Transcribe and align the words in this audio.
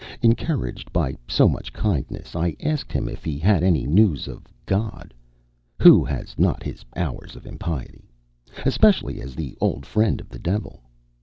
Encouraged 0.23 0.91
by 0.91 1.15
so 1.27 1.47
much 1.47 1.71
kindness 1.71 2.35
I 2.35 2.55
asked 2.59 2.91
him 2.91 3.07
if 3.07 3.23
he 3.23 3.37
had 3.37 3.61
any 3.61 3.85
news 3.85 4.27
of 4.27 4.47
God 4.65 5.13
who 5.79 6.03
has 6.03 6.39
not 6.39 6.63
his 6.63 6.83
hours 6.95 7.35
of 7.35 7.45
impiety? 7.45 8.09
especially 8.65 9.21
as 9.21 9.35
the 9.35 9.55
old 9.61 9.85
friend 9.85 10.19
of 10.19 10.29
the 10.29 10.39
Devil. 10.39 10.81